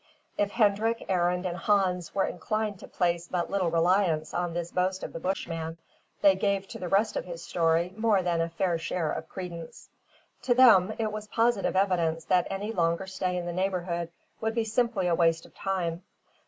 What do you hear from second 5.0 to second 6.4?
of the Bushman, they